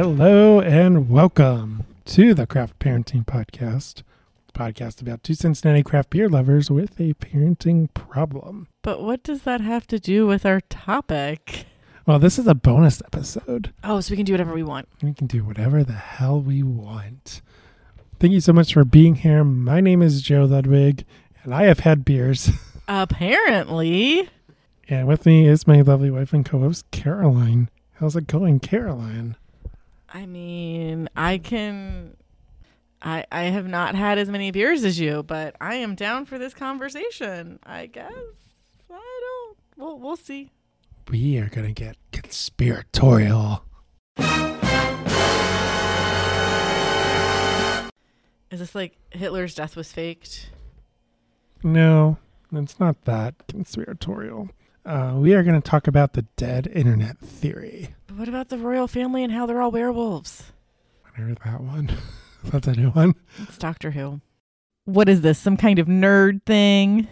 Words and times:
Hello 0.00 0.60
and 0.60 1.10
welcome 1.10 1.84
to 2.04 2.32
the 2.32 2.46
Craft 2.46 2.78
Parenting 2.78 3.26
Podcast, 3.26 4.04
podcast 4.54 5.02
about 5.02 5.24
two 5.24 5.34
Cincinnati 5.34 5.82
craft 5.82 6.10
beer 6.10 6.28
lovers 6.28 6.70
with 6.70 7.00
a 7.00 7.14
parenting 7.14 7.92
problem. 7.94 8.68
But 8.82 9.02
what 9.02 9.24
does 9.24 9.42
that 9.42 9.60
have 9.60 9.88
to 9.88 9.98
do 9.98 10.24
with 10.24 10.46
our 10.46 10.60
topic? 10.60 11.66
Well, 12.06 12.20
this 12.20 12.38
is 12.38 12.46
a 12.46 12.54
bonus 12.54 13.02
episode. 13.02 13.74
Oh, 13.82 13.98
so 13.98 14.12
we 14.12 14.16
can 14.16 14.24
do 14.24 14.34
whatever 14.34 14.54
we 14.54 14.62
want. 14.62 14.88
We 15.02 15.14
can 15.14 15.26
do 15.26 15.42
whatever 15.42 15.82
the 15.82 15.94
hell 15.94 16.40
we 16.40 16.62
want. 16.62 17.42
Thank 18.20 18.32
you 18.32 18.40
so 18.40 18.52
much 18.52 18.74
for 18.74 18.84
being 18.84 19.16
here. 19.16 19.42
My 19.42 19.80
name 19.80 20.00
is 20.00 20.22
Joe 20.22 20.44
Ludwig, 20.44 21.04
and 21.42 21.52
I 21.52 21.64
have 21.64 21.80
had 21.80 22.04
beers. 22.04 22.50
Apparently. 22.86 24.30
And 24.88 25.08
with 25.08 25.26
me 25.26 25.48
is 25.48 25.66
my 25.66 25.80
lovely 25.80 26.12
wife 26.12 26.32
and 26.32 26.46
co 26.46 26.60
host, 26.60 26.88
Caroline. 26.92 27.68
How's 27.94 28.14
it 28.14 28.28
going, 28.28 28.60
Caroline? 28.60 29.34
I 30.12 30.26
mean, 30.26 31.08
I 31.16 31.38
can. 31.38 32.16
I 33.02 33.24
I 33.30 33.42
have 33.44 33.66
not 33.68 33.94
had 33.94 34.18
as 34.18 34.28
many 34.28 34.50
beers 34.50 34.84
as 34.84 34.98
you, 34.98 35.22
but 35.22 35.54
I 35.60 35.76
am 35.76 35.94
down 35.94 36.24
for 36.24 36.38
this 36.38 36.54
conversation. 36.54 37.58
I 37.64 37.86
guess 37.86 38.12
I 38.90 39.20
don't. 39.20 39.58
We'll 39.76 39.98
we'll 39.98 40.16
see. 40.16 40.50
We 41.10 41.38
are 41.38 41.48
going 41.48 41.66
to 41.66 41.72
get 41.72 41.96
conspiratorial. 42.12 43.64
Is 48.50 48.60
this 48.60 48.74
like 48.74 48.96
Hitler's 49.10 49.54
death 49.54 49.76
was 49.76 49.92
faked? 49.92 50.50
No, 51.62 52.16
it's 52.52 52.80
not 52.80 53.04
that 53.04 53.34
conspiratorial. 53.48 54.48
Uh, 54.84 55.14
we 55.16 55.34
are 55.34 55.42
going 55.42 55.60
to 55.60 55.70
talk 55.70 55.86
about 55.86 56.14
the 56.14 56.22
dead 56.36 56.66
internet 56.66 57.18
theory. 57.18 57.94
What 58.18 58.28
about 58.28 58.48
the 58.48 58.58
royal 58.58 58.88
family 58.88 59.22
and 59.22 59.32
how 59.32 59.46
they're 59.46 59.62
all 59.62 59.70
werewolves? 59.70 60.50
I 61.06 61.20
heard 61.20 61.38
that 61.44 61.60
one. 61.60 61.92
That's 62.44 62.66
a 62.66 62.72
new 62.72 62.90
one. 62.90 63.14
It's 63.38 63.56
Doctor 63.56 63.92
Who. 63.92 64.20
What 64.86 65.08
is 65.08 65.20
this? 65.20 65.38
Some 65.38 65.56
kind 65.56 65.78
of 65.78 65.86
nerd 65.86 66.42
thing? 66.42 67.06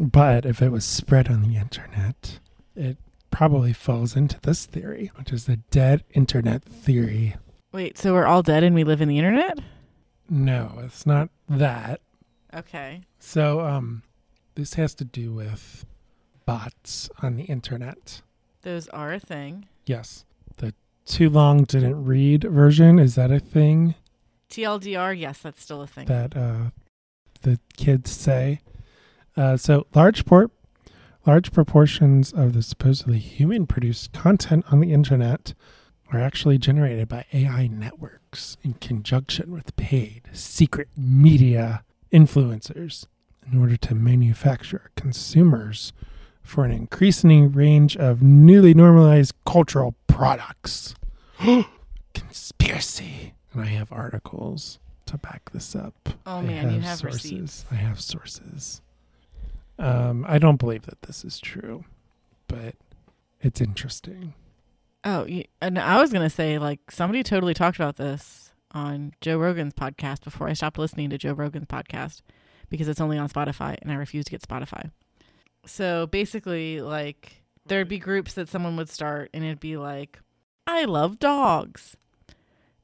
But 0.00 0.44
if 0.44 0.60
it 0.62 0.70
was 0.70 0.84
spread 0.84 1.28
on 1.28 1.42
the 1.42 1.56
internet, 1.56 2.40
it 2.74 2.96
probably 3.30 3.72
falls 3.72 4.16
into 4.16 4.40
this 4.40 4.66
theory, 4.66 5.12
which 5.14 5.30
is 5.30 5.44
the 5.44 5.58
dead 5.70 6.02
internet 6.10 6.64
theory. 6.64 7.36
Wait, 7.70 7.96
so 7.96 8.12
we're 8.12 8.26
all 8.26 8.42
dead 8.42 8.64
and 8.64 8.74
we 8.74 8.82
live 8.82 9.00
in 9.00 9.08
the 9.08 9.18
internet? 9.18 9.60
No, 10.28 10.80
it's 10.82 11.06
not 11.06 11.30
that. 11.48 12.00
Okay. 12.52 13.02
So, 13.20 13.60
um, 13.60 14.02
this 14.56 14.74
has 14.74 14.92
to 14.96 15.04
do 15.04 15.32
with 15.32 15.86
bots 16.46 17.08
on 17.22 17.36
the 17.36 17.44
internet. 17.44 18.22
Those 18.62 18.88
are 18.88 19.12
a 19.12 19.20
thing. 19.20 19.68
Yes. 19.90 20.24
The 20.58 20.72
too 21.04 21.28
long 21.28 21.64
didn't 21.64 22.04
read 22.04 22.44
version, 22.44 23.00
is 23.00 23.16
that 23.16 23.32
a 23.32 23.40
thing 23.40 23.96
TLDR, 24.48 25.18
yes, 25.18 25.38
that's 25.38 25.60
still 25.60 25.82
a 25.82 25.86
thing. 25.88 26.06
that 26.06 26.36
uh, 26.36 26.70
the 27.42 27.58
kids 27.76 28.12
say? 28.12 28.60
Uh, 29.36 29.56
so, 29.56 29.88
large 29.92 30.24
port. 30.24 30.52
Large 31.26 31.52
proportions 31.52 32.32
of 32.32 32.52
the 32.52 32.62
supposedly 32.62 33.18
human 33.18 33.66
produced 33.66 34.12
content 34.12 34.64
on 34.70 34.80
the 34.80 34.92
internet 34.92 35.54
are 36.12 36.20
actually 36.20 36.56
generated 36.56 37.08
by 37.08 37.26
AI 37.32 37.66
networks 37.66 38.56
in 38.62 38.74
conjunction 38.74 39.50
with 39.50 39.74
paid 39.74 40.22
secret 40.32 40.88
media 40.96 41.82
influencers 42.12 43.06
in 43.50 43.60
order 43.60 43.76
to 43.76 43.94
manufacture 43.94 44.90
consumers 44.96 45.92
for 46.50 46.64
an 46.64 46.72
increasing 46.72 47.52
range 47.52 47.96
of 47.96 48.20
newly 48.22 48.74
normalized 48.74 49.32
cultural 49.46 49.94
products. 50.08 50.96
Conspiracy. 52.14 53.34
And 53.52 53.62
I 53.62 53.66
have 53.66 53.92
articles 53.92 54.80
to 55.06 55.16
back 55.16 55.52
this 55.52 55.76
up. 55.76 56.08
oh 56.26 56.38
I 56.38 56.42
man, 56.42 56.74
you 56.74 56.80
have 56.80 56.98
sources. 56.98 57.24
receipts. 57.24 57.64
I 57.70 57.76
have 57.76 58.00
sources. 58.00 58.80
Um, 59.78 60.26
I 60.28 60.38
don't 60.38 60.56
believe 60.56 60.82
that 60.82 61.02
this 61.02 61.24
is 61.24 61.38
true, 61.38 61.84
but 62.48 62.74
it's 63.40 63.60
interesting. 63.60 64.34
Oh, 65.04 65.26
and 65.62 65.78
I 65.78 66.00
was 66.00 66.12
gonna 66.12 66.28
say 66.30 66.58
like 66.58 66.90
somebody 66.90 67.22
totally 67.22 67.54
talked 67.54 67.76
about 67.76 67.96
this 67.96 68.50
on 68.72 69.12
Joe 69.20 69.38
Rogan's 69.38 69.74
podcast 69.74 70.24
before 70.24 70.48
I 70.48 70.52
stopped 70.52 70.78
listening 70.78 71.10
to 71.10 71.18
Joe 71.18 71.32
Rogan's 71.32 71.66
podcast 71.66 72.22
because 72.68 72.88
it's 72.88 73.00
only 73.00 73.18
on 73.18 73.28
Spotify 73.28 73.76
and 73.82 73.90
I 73.92 73.94
refuse 73.94 74.24
to 74.24 74.30
get 74.32 74.42
Spotify. 74.42 74.90
So 75.66 76.06
basically, 76.06 76.80
like 76.80 77.42
there'd 77.66 77.88
be 77.88 77.98
groups 77.98 78.34
that 78.34 78.48
someone 78.48 78.76
would 78.76 78.88
start 78.88 79.30
and 79.32 79.44
it'd 79.44 79.60
be 79.60 79.76
like, 79.76 80.20
"I 80.66 80.84
love 80.84 81.18
dogs," 81.18 81.96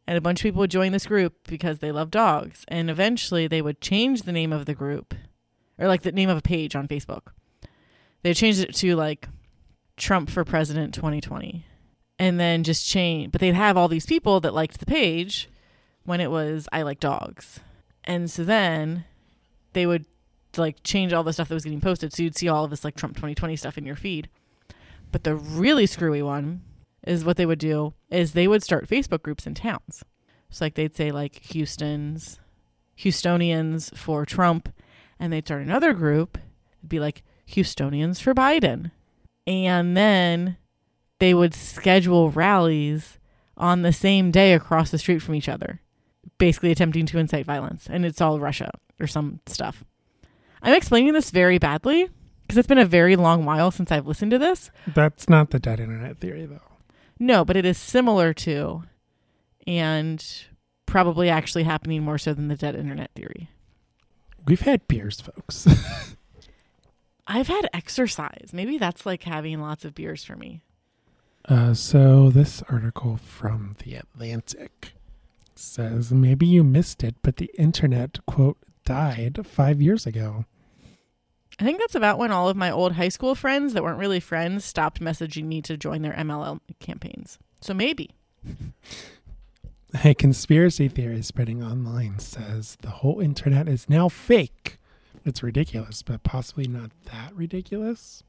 and 0.07 0.17
a 0.17 0.21
bunch 0.21 0.41
of 0.41 0.43
people 0.45 0.61
would 0.61 0.71
join 0.71 0.93
this 0.93 1.07
group 1.07 1.35
because 1.49 1.79
they 1.79 1.93
love 1.93 2.11
dogs, 2.11 2.65
and 2.69 2.91
eventually 2.91 3.47
they 3.47 3.63
would 3.63 3.81
change 3.81 4.23
the 4.23 4.33
name 4.33 4.53
of 4.53 4.67
the 4.67 4.75
group 4.75 5.15
or 5.79 5.89
like 5.89 6.03
the 6.03 6.13
name 6.13 6.29
of 6.29 6.39
a 6.39 6.43
page 6.43 6.77
on 6.77 6.89
Facebook. 6.89 7.33
They 8.23 8.35
changed 8.35 8.61
it 8.61 8.75
to 8.77 8.97
like 8.97 9.29
Trump 9.97 10.31
for 10.31 10.45
President 10.45 10.95
2020 10.95 11.65
and 12.19 12.41
then 12.41 12.65
just 12.65 12.87
change. 12.87 13.33
But 13.33 13.41
they'd 13.41 13.55
have 13.55 13.77
all 13.77 13.89
these 13.89 14.07
people 14.07 14.41
that 14.41 14.55
liked 14.55 14.79
the 14.81 14.87
page 14.87 15.49
when 16.05 16.21
it 16.21 16.31
was 16.31 16.69
I 16.73 16.83
like 16.83 17.01
dogs, 17.01 17.61
and 18.05 18.31
so 18.31 18.45
then 18.45 19.05
they 19.73 19.87
would 19.87 20.07
like 20.59 20.83
change 20.83 21.13
all 21.13 21.23
the 21.23 21.33
stuff 21.33 21.49
that 21.49 21.55
was 21.55 21.65
getting 21.65 21.81
posted, 21.81 22.13
so 22.13 22.23
you'd 22.23 22.37
see 22.37 22.49
all 22.49 22.65
of 22.65 22.71
this 22.71 22.85
like 22.85 22.97
Trump 22.97 23.17
2020 23.17 23.57
stuff 23.57 23.79
in 23.79 23.87
your 23.87 23.97
feed. 23.97 24.29
But 25.13 25.25
the 25.25 25.35
really 25.37 25.87
screwy 25.87 26.23
one 26.23 26.63
is 27.07 27.25
what 27.25 27.37
they 27.37 27.47
would 27.47 27.59
do 27.59 27.95
is 28.11 28.33
they 28.33 28.49
would 28.49 28.63
start 28.63 28.89
Facebook 28.89 29.23
groups 29.23 29.47
in 29.47 29.55
towns. 29.55 30.05
So 30.51 30.65
like 30.65 30.75
they'd 30.75 30.97
say 30.97 31.11
like 31.11 31.37
Houston's 31.47 32.41
Houstonians 32.99 33.97
for 33.97 34.25
Trump, 34.25 34.69
and 35.19 35.33
they'd 35.33 35.47
start 35.47 35.63
another 35.63 35.93
group. 35.93 36.39
It'd 36.79 36.89
be 36.89 37.01
like 37.01 37.23
Houstonians 37.49 38.21
for 38.21 38.35
Biden, 38.35 38.91
and 39.47 39.97
then 39.97 40.57
they 41.19 41.35
would 41.35 41.55
schedule 41.55 42.31
rallies 42.31 43.19
on 43.57 43.83
the 43.83 43.93
same 43.93 44.31
day 44.31 44.53
across 44.53 44.91
the 44.91 44.99
street 44.99 45.21
from 45.21 45.35
each 45.35 45.49
other, 45.49 45.81
basically 46.39 46.71
attempting 46.71 47.07
to 47.07 47.19
incite 47.19 47.47
violence. 47.47 47.87
And 47.89 48.05
it's 48.05 48.21
all 48.21 48.41
Russia 48.41 48.71
or 49.01 49.07
some 49.07 49.41
stuff. 49.47 49.85
I'm 50.67 50.75
explaining 50.75 51.13
this 51.13 51.31
very 51.31 51.59
badly 51.59 52.11
because 52.43 52.59
it's 52.59 52.67
been 52.67 52.77
a 52.77 52.85
very 52.85 53.15
long 53.15 53.45
while 53.45 53.71
since 53.71 53.93
I've 53.93 54.09
listened 54.09 54.33
to 54.33 54.39
this. 54.39 54.73
That's 54.89 55.29
not 55.29 55.51
the 55.51 55.61
dead 55.61 55.79
internet 55.79 56.19
theory, 56.19 56.45
though. 56.45 56.61
No, 57.21 57.45
but 57.45 57.57
it 57.57 57.65
is 57.65 57.79
similar 57.79 58.35
to 58.35 58.83
and 59.65 60.25
probably 60.85 61.31
actually 61.31 61.63
happening 61.63 62.03
more 62.03 62.19
so 62.19 62.35
than 62.35 62.49
the 62.49 62.57
dead 62.57 62.75
internet 62.75 63.13
theory. 63.15 63.49
We've 64.45 64.61
had 64.61 64.89
beers, 64.89 65.21
folks. 65.21 65.69
I've 67.29 67.47
had 67.47 67.69
exercise. 67.73 68.51
Maybe 68.53 68.77
that's 68.77 69.07
like 69.07 69.23
having 69.23 69.61
lots 69.61 69.85
of 69.85 69.95
beers 69.95 70.25
for 70.25 70.35
me. 70.35 70.63
Uh, 71.49 71.75
so 71.75 72.29
this 72.29 72.65
article 72.69 73.19
from 73.19 73.77
the 73.85 73.95
Atlantic 73.95 74.95
says 75.55 76.11
maybe 76.11 76.45
you 76.45 76.65
missed 76.65 77.05
it, 77.05 77.15
but 77.23 77.37
the 77.37 77.53
internet 77.57 78.19
quote 78.27 78.59
died 78.85 79.47
five 79.47 79.81
years 79.81 80.07
ago. 80.07 80.45
I 81.59 81.65
think 81.65 81.81
that's 81.81 81.95
about 81.95 82.19
when 82.19 82.31
all 82.31 82.49
of 82.49 82.57
my 82.57 82.71
old 82.71 82.93
high 82.93 83.09
school 83.09 83.35
friends 83.35 83.73
that 83.73 83.83
weren't 83.83 83.99
really 83.99 84.21
friends 84.21 84.65
stopped 84.65 85.01
messaging 85.01 85.45
me 85.45 85.63
to 85.63 85.77
join 85.77 86.03
their 86.03 86.13
MLM 86.13 86.61
campaigns. 86.81 87.39
So 87.61 87.73
maybe. 87.73 88.11
A 90.05 90.15
conspiracy 90.15 90.89
theory 90.89 91.23
spreading 91.23 91.63
online 91.63 92.19
says 92.19 92.77
the 92.83 92.91
whole 92.91 93.21
internet 93.21 93.69
is 93.69 93.89
now 93.89 94.09
fake. 94.09 94.79
It's 95.25 95.43
ridiculous, 95.43 96.03
but 96.03 96.23
possibly 96.23 96.69
not 96.69 96.91
that 97.07 97.35
ridiculous. 97.35 98.23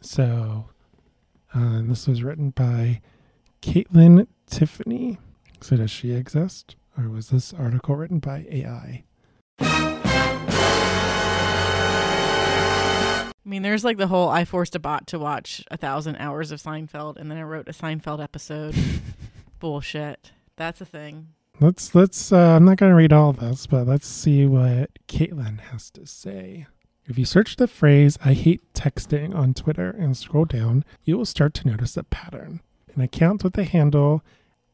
So, 0.00 0.66
uh, 1.52 1.82
this 1.82 2.06
was 2.06 2.22
written 2.22 2.50
by 2.50 3.00
Kaitlyn 3.60 4.28
Tiffany. 4.46 5.18
So, 5.60 5.76
does 5.76 5.90
she 5.90 6.12
exist? 6.12 6.76
Or 6.96 7.08
was 7.08 7.28
this 7.30 7.52
article 7.52 7.96
written 7.96 8.20
by 8.20 8.46
AI? 8.50 9.04
I 13.44 13.48
mean, 13.48 13.62
there's 13.62 13.84
like 13.84 13.96
the 13.96 14.06
whole 14.06 14.28
I 14.28 14.44
forced 14.44 14.76
a 14.76 14.78
bot 14.78 15.06
to 15.08 15.18
watch 15.18 15.64
a 15.70 15.76
thousand 15.76 16.16
hours 16.16 16.50
of 16.50 16.60
Seinfeld 16.62 17.16
and 17.16 17.30
then 17.30 17.38
I 17.38 17.42
wrote 17.42 17.68
a 17.68 17.72
Seinfeld 17.72 18.22
episode. 18.22 18.74
Bullshit. 19.60 20.32
That's 20.56 20.80
a 20.80 20.84
thing. 20.84 21.28
Let's 21.58 21.94
let's. 21.94 22.32
Uh, 22.32 22.56
I'm 22.56 22.64
not 22.64 22.78
going 22.78 22.90
to 22.90 22.96
read 22.96 23.12
all 23.12 23.32
this, 23.32 23.66
but 23.66 23.86
let's 23.86 24.06
see 24.06 24.46
what 24.46 24.90
Kaitlyn 25.08 25.60
has 25.60 25.90
to 25.90 26.06
say. 26.06 26.66
If 27.06 27.18
you 27.18 27.26
search 27.26 27.56
the 27.56 27.66
phrase 27.66 28.18
"I 28.24 28.32
hate 28.32 28.62
texting" 28.72 29.34
on 29.34 29.52
Twitter 29.52 29.90
and 29.90 30.16
scroll 30.16 30.46
down, 30.46 30.84
you 31.04 31.18
will 31.18 31.26
start 31.26 31.52
to 31.54 31.68
notice 31.68 31.98
a 31.98 32.02
pattern. 32.04 32.60
An 32.94 33.02
account 33.02 33.44
with 33.44 33.54
the 33.54 33.64
handle 33.64 34.22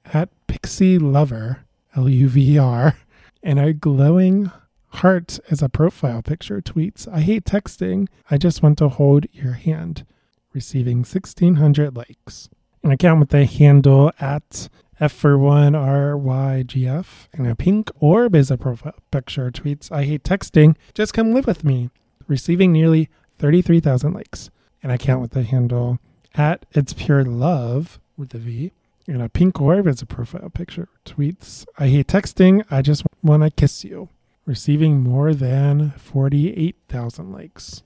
at 0.04 0.28
Pixie 0.46 0.98
Lover 0.98 1.64
L 1.96 2.08
U 2.08 2.28
V 2.28 2.58
R 2.58 2.96
and 3.42 3.58
a 3.58 3.72
glowing 3.72 4.52
heart 4.96 5.38
as 5.50 5.62
a 5.62 5.68
profile 5.68 6.22
picture 6.22 6.60
tweets, 6.60 7.06
"I 7.06 7.20
hate 7.20 7.44
texting. 7.44 8.08
I 8.30 8.38
just 8.38 8.62
want 8.62 8.78
to 8.78 8.88
hold 8.88 9.26
your 9.32 9.52
hand," 9.52 10.04
receiving 10.52 11.04
1,600 11.04 11.96
likes. 11.96 12.48
An 12.82 12.92
account 12.92 13.20
with 13.20 13.30
the 13.30 13.46
handle 13.46 14.12
at 14.20 14.68
F 14.98 15.12
for 15.12 15.36
one, 15.36 15.74
R 15.74 16.16
Y 16.16 16.62
G 16.62 16.86
F, 16.86 17.28
and 17.32 17.46
a 17.46 17.54
pink 17.54 17.90
orb 18.00 18.34
is 18.34 18.50
a 18.50 18.56
profile 18.56 18.94
picture. 19.10 19.50
Tweets, 19.50 19.92
I 19.92 20.04
hate 20.04 20.22
texting. 20.22 20.76
Just 20.94 21.12
come 21.12 21.34
live 21.34 21.46
with 21.46 21.64
me. 21.64 21.90
Receiving 22.26 22.72
nearly 22.72 23.08
33,000 23.38 24.14
likes. 24.14 24.50
And 24.82 24.90
I 24.90 24.96
count 24.96 25.20
with 25.20 25.32
the 25.32 25.42
handle 25.42 25.98
at 26.34 26.64
It's 26.72 26.92
Pure 26.92 27.24
Love 27.24 27.98
with 28.16 28.34
a 28.34 28.38
V. 28.38 28.72
And 29.06 29.20
a 29.20 29.28
pink 29.28 29.60
orb 29.60 29.86
is 29.86 30.00
a 30.00 30.06
profile 30.06 30.50
picture. 30.50 30.88
Tweets, 31.04 31.66
I 31.78 31.88
hate 31.88 32.06
texting. 32.08 32.64
I 32.70 32.82
just 32.82 33.04
want 33.22 33.42
to 33.42 33.50
kiss 33.50 33.84
you. 33.84 34.08
Receiving 34.46 35.00
more 35.00 35.34
than 35.34 35.90
48,000 35.96 37.32
likes. 37.32 37.82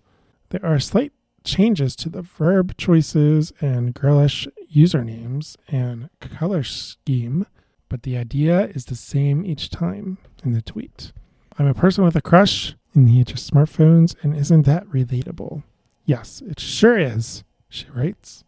There 0.50 0.64
are 0.64 0.78
slight 0.78 1.12
changes 1.42 1.96
to 1.96 2.10
the 2.10 2.20
verb 2.20 2.76
choices 2.76 3.50
and 3.62 3.94
girlish 3.94 4.46
usernames 4.70 5.56
and 5.68 6.10
color 6.20 6.62
scheme, 6.62 7.46
but 7.88 8.02
the 8.02 8.18
idea 8.18 8.66
is 8.74 8.84
the 8.84 8.94
same 8.94 9.46
each 9.46 9.70
time 9.70 10.18
in 10.44 10.52
the 10.52 10.60
tweet. 10.60 11.12
I'm 11.58 11.66
a 11.66 11.72
person 11.72 12.04
with 12.04 12.14
a 12.14 12.20
crush 12.20 12.74
in 12.94 13.06
the 13.06 13.20
age 13.20 13.30
of 13.30 13.38
smartphones, 13.38 14.14
and 14.22 14.36
isn't 14.36 14.66
that 14.66 14.86
relatable? 14.88 15.62
Yes, 16.04 16.42
it 16.46 16.60
sure 16.60 16.98
is, 16.98 17.42
she 17.70 17.86
writes. 17.94 18.44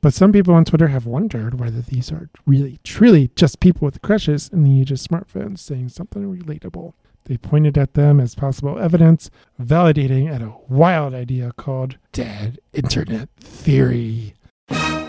But 0.00 0.14
some 0.14 0.32
people 0.32 0.54
on 0.54 0.64
Twitter 0.64 0.88
have 0.88 1.06
wondered 1.06 1.60
whether 1.60 1.80
these 1.80 2.10
are 2.10 2.28
really, 2.44 2.80
truly 2.82 3.30
just 3.36 3.60
people 3.60 3.84
with 3.84 4.02
crushes 4.02 4.48
in 4.52 4.64
the 4.64 4.80
age 4.80 4.90
of 4.90 4.98
smartphones 4.98 5.60
saying 5.60 5.90
something 5.90 6.24
relatable. 6.24 6.94
They 7.24 7.36
pointed 7.36 7.78
at 7.78 7.94
them 7.94 8.18
as 8.20 8.34
possible 8.34 8.78
evidence, 8.78 9.30
validating 9.60 10.32
at 10.32 10.42
a 10.42 10.54
wild 10.68 11.14
idea 11.14 11.52
called 11.56 11.96
dead 12.12 12.58
internet 12.72 13.28
theory. 13.38 14.34
I 14.70 15.08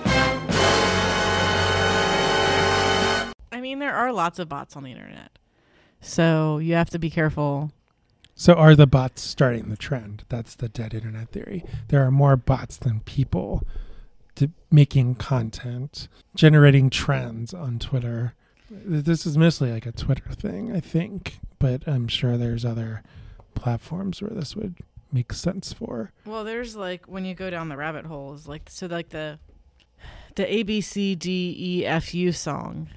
mean, 3.60 3.80
there 3.80 3.96
are 3.96 4.14
lots 4.14 4.40
of 4.40 4.50
bots 4.50 4.76
on 4.76 4.84
the 4.84 4.92
internet. 4.92 5.38
So 6.02 6.60
you 6.60 6.76
have 6.76 6.90
to 6.92 7.00
be 7.00 7.10
careful. 7.10 7.72
So, 8.36 8.56
are 8.56 8.76
the 8.76 8.88
bots 8.88 9.22
starting 9.22 9.70
the 9.70 9.78
trend? 9.78 10.24
That's 10.28 10.56
the 10.56 10.68
dead 10.68 10.94
internet 10.94 11.30
theory. 11.30 11.64
There 11.90 12.04
are 12.04 12.12
more 12.12 12.36
bots 12.36 12.78
than 12.78 13.02
people 13.02 13.62
to 14.36 14.50
making 14.72 15.16
content, 15.16 16.08
generating 16.36 16.90
trends 16.90 17.54
on 17.54 17.78
Twitter. 17.78 18.34
This 18.72 19.28
is 19.28 19.38
mostly 19.38 19.72
like 19.72 19.86
a 19.86 19.92
Twitter 19.92 20.32
thing, 20.32 20.76
I 20.76 20.80
think, 20.80 21.40
but 21.64 21.88
I'm 21.88 22.10
sure 22.10 22.36
there's 22.36 22.66
other 22.66 23.04
platforms 23.56 24.22
where 24.22 24.32
this 24.32 24.54
would 24.54 24.76
make 25.14 25.32
sense 25.32 25.72
for. 25.72 26.12
Well, 26.26 26.44
there's 26.44 26.76
like 26.76 27.06
when 27.06 27.24
you 27.24 27.34
go 27.34 27.50
down 27.50 27.70
the 27.70 27.78
rabbit 27.78 28.06
holes, 28.06 28.50
like 28.50 28.64
so 28.70 28.88
like 28.88 29.10
the 29.10 29.40
the 30.36 30.54
A 30.54 30.64
B 30.64 30.82
C 30.82 31.16
D 31.16 31.56
E 31.58 31.86
F 31.86 32.14
U 32.14 32.34
song 32.34 32.90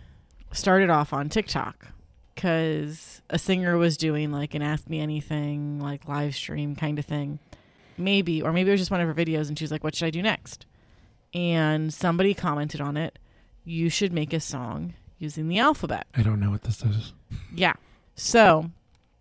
started 0.51 0.91
off 0.91 1.13
on 1.13 1.29
TikTok 1.29 1.87
because 2.35 3.23
a 3.31 3.39
singer 3.39 3.77
was 3.79 3.97
doing 3.97 4.33
like 4.33 4.53
an 4.55 4.63
Ask 4.63 4.89
Me 4.91 4.99
Anything 4.99 5.79
like 5.79 6.09
live 6.09 6.35
stream 6.35 6.75
kind 6.75 6.99
of 6.99 7.05
thing, 7.05 7.39
maybe, 7.97 8.43
or 8.43 8.53
maybe 8.53 8.71
it 8.71 8.73
was 8.73 8.81
just 8.81 8.91
one 8.91 9.01
of 9.01 9.07
her 9.07 9.15
videos, 9.15 9.47
and 9.47 9.57
she 9.57 9.63
was 9.63 9.71
like, 9.71 9.85
"What 9.85 9.95
should 9.95 10.07
I 10.07 10.11
do 10.11 10.23
next?" 10.23 10.67
And 11.33 11.95
somebody 11.95 12.35
commented 12.35 12.81
on 12.81 12.97
it. 12.97 13.21
You 13.63 13.91
should 13.91 14.13
make 14.13 14.33
a 14.33 14.41
song 14.41 14.95
using 15.19 15.47
the 15.47 15.61
alphabet. 15.61 16.09
I 16.17 16.23
don't 16.23 16.41
know 16.41 16.51
what 16.51 16.63
this 16.63 16.83
is. 16.83 17.13
Yeah. 17.55 17.75
So 18.17 18.71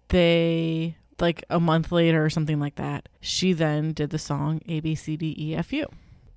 they 0.08 0.98
like 1.20 1.44
a 1.50 1.60
month 1.60 1.92
later 1.92 2.24
or 2.24 2.30
something 2.30 2.60
like 2.60 2.76
that. 2.76 3.08
She 3.20 3.54
then 3.54 3.92
did 3.94 4.10
the 4.10 4.18
song 4.18 4.62
A 4.68 4.80
B 4.80 4.96
C 4.96 5.16
D 5.18 5.36
E 5.38 5.56
F 5.56 5.72
U, 5.74 5.86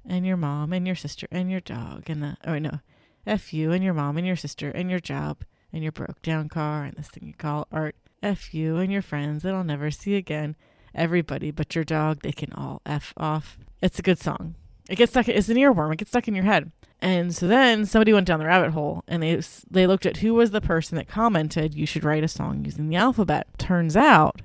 and 0.06 0.26
your 0.26 0.36
mom 0.36 0.72
and 0.72 0.86
your 0.86 0.96
sister 0.96 1.26
and 1.30 1.50
your 1.50 1.60
dog 1.60 2.10
and 2.10 2.22
the 2.22 2.36
oh 2.44 2.58
no, 2.58 2.80
F 3.26 3.54
you 3.54 3.72
and 3.72 3.82
your 3.82 3.94
mom 3.94 4.16
and 4.16 4.26
your 4.26 4.36
sister 4.36 4.70
and 4.70 4.90
your 4.90 5.00
job 5.00 5.44
and 5.72 5.82
your 5.82 5.92
broke 5.92 6.20
down 6.22 6.48
car 6.48 6.84
and 6.84 6.96
this 6.96 7.08
thing 7.08 7.26
you 7.26 7.34
call 7.34 7.68
art. 7.70 7.96
F 8.22 8.52
you 8.52 8.78
and 8.78 8.92
your 8.92 9.02
friends 9.02 9.44
that 9.44 9.54
I'll 9.54 9.64
never 9.64 9.90
see 9.90 10.16
again. 10.16 10.56
Everybody 10.94 11.50
but 11.52 11.74
your 11.74 11.84
dog, 11.84 12.22
they 12.22 12.32
can 12.32 12.52
all 12.52 12.82
F 12.84 13.14
off. 13.16 13.56
It's 13.80 14.00
a 14.00 14.02
good 14.02 14.18
song. 14.18 14.56
It 14.88 14.96
gets 14.96 15.12
stuck. 15.12 15.28
It's 15.28 15.48
an 15.48 15.56
earworm. 15.56 15.92
It 15.92 15.98
gets 15.98 16.10
stuck 16.10 16.26
in 16.26 16.34
your 16.34 16.44
head. 16.44 16.72
And 17.00 17.34
so 17.34 17.46
then 17.46 17.86
somebody 17.86 18.12
went 18.12 18.26
down 18.26 18.40
the 18.40 18.46
rabbit 18.46 18.72
hole 18.72 19.04
and 19.06 19.22
they 19.22 19.40
they 19.70 19.86
looked 19.86 20.06
at 20.06 20.18
who 20.18 20.34
was 20.34 20.50
the 20.50 20.60
person 20.60 20.96
that 20.96 21.06
commented 21.06 21.74
you 21.74 21.86
should 21.86 22.04
write 22.04 22.24
a 22.24 22.28
song 22.28 22.64
using 22.64 22.88
the 22.88 22.96
alphabet. 22.96 23.46
Turns 23.56 23.96
out 23.96 24.42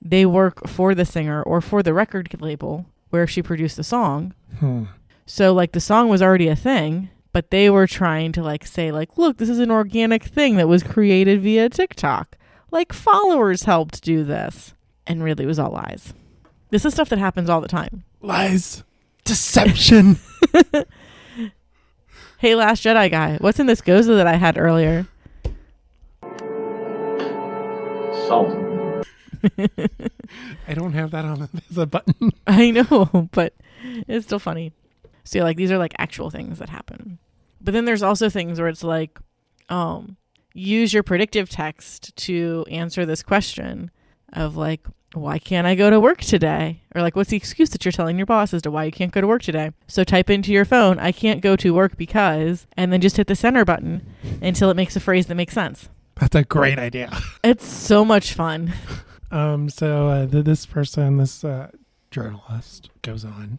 they 0.00 0.24
work 0.24 0.68
for 0.68 0.94
the 0.94 1.04
singer 1.04 1.42
or 1.42 1.60
for 1.60 1.82
the 1.82 1.94
record 1.94 2.28
label 2.40 2.86
where 3.10 3.26
she 3.26 3.42
produced 3.42 3.76
the 3.76 3.84
song. 3.84 4.34
Hmm. 4.60 4.84
So 5.26 5.52
like 5.52 5.72
the 5.72 5.80
song 5.80 6.08
was 6.08 6.22
already 6.22 6.46
a 6.46 6.54
thing, 6.54 7.10
but 7.32 7.50
they 7.50 7.70
were 7.70 7.88
trying 7.88 8.30
to 8.32 8.42
like 8.42 8.64
say 8.64 8.92
like 8.92 9.18
look, 9.18 9.38
this 9.38 9.48
is 9.48 9.58
an 9.58 9.72
organic 9.72 10.22
thing 10.22 10.56
that 10.56 10.68
was 10.68 10.84
created 10.84 11.40
via 11.40 11.68
TikTok. 11.68 12.36
Like 12.70 12.92
followers 12.92 13.64
helped 13.64 14.02
do 14.02 14.22
this. 14.22 14.74
And 15.08 15.24
really 15.24 15.44
it 15.44 15.48
was 15.48 15.58
all 15.58 15.72
lies. 15.72 16.14
This 16.70 16.84
is 16.84 16.94
stuff 16.94 17.08
that 17.08 17.18
happens 17.18 17.48
all 17.48 17.60
the 17.60 17.68
time. 17.68 18.04
Lies, 18.20 18.84
deception. 19.24 20.18
Hey, 22.38 22.54
Last 22.54 22.84
Jedi 22.84 23.10
guy, 23.10 23.38
what's 23.40 23.58
in 23.58 23.66
this 23.66 23.80
Gose 23.80 24.06
that 24.08 24.26
I 24.26 24.34
had 24.34 24.58
earlier? 24.58 25.06
Salt. 28.28 29.06
I 30.68 30.74
don't 30.74 30.92
have 30.92 31.12
that 31.12 31.24
on 31.24 31.48
the 31.70 31.86
button. 31.86 32.32
I 32.46 32.72
know, 32.72 33.30
but 33.32 33.54
it's 34.06 34.26
still 34.26 34.38
funny. 34.38 34.72
So, 35.24 35.40
like, 35.40 35.56
these 35.56 35.72
are 35.72 35.78
like 35.78 35.94
actual 35.96 36.28
things 36.28 36.58
that 36.58 36.68
happen. 36.68 37.18
But 37.62 37.72
then 37.72 37.86
there's 37.86 38.02
also 38.02 38.28
things 38.28 38.60
where 38.60 38.68
it's 38.68 38.84
like, 38.84 39.18
um, 39.70 40.18
use 40.52 40.92
your 40.92 41.02
predictive 41.02 41.48
text 41.48 42.14
to 42.16 42.66
answer 42.70 43.06
this 43.06 43.22
question 43.22 43.90
of 44.34 44.58
like, 44.58 44.86
why 45.14 45.38
can't 45.38 45.66
I 45.66 45.74
go 45.74 45.88
to 45.90 45.98
work 46.00 46.20
today? 46.20 46.82
Or 46.94 47.02
like, 47.02 47.16
what's 47.16 47.30
the 47.30 47.36
excuse 47.36 47.70
that 47.70 47.84
you're 47.84 47.92
telling 47.92 48.16
your 48.18 48.26
boss 48.26 48.52
as 48.52 48.62
to 48.62 48.70
why 48.70 48.84
you 48.84 48.92
can't 48.92 49.12
go 49.12 49.20
to 49.20 49.26
work 49.26 49.42
today? 49.42 49.70
So 49.88 50.04
type 50.04 50.28
into 50.28 50.52
your 50.52 50.64
phone, 50.64 50.98
I 50.98 51.12
can't 51.12 51.40
go 51.40 51.56
to 51.56 51.72
work 51.74 51.96
because, 51.96 52.66
and 52.76 52.92
then 52.92 53.00
just 53.00 53.16
hit 53.16 53.26
the 53.26 53.36
center 53.36 53.64
button 53.64 54.04
until 54.42 54.70
it 54.70 54.76
makes 54.76 54.96
a 54.96 55.00
phrase 55.00 55.26
that 55.26 55.34
makes 55.34 55.54
sense. 55.54 55.88
That's 56.16 56.34
a 56.34 56.44
great 56.44 56.78
idea. 56.78 57.16
It's 57.44 57.66
so 57.66 58.04
much 58.04 58.32
fun. 58.34 58.72
Um, 59.28 59.68
so 59.68 60.06
uh, 60.08 60.26
th- 60.28 60.44
this 60.44 60.66
person, 60.66 61.16
this 61.16 61.42
uh, 61.42 61.70
journalist, 62.12 62.90
goes 63.02 63.24
on 63.24 63.58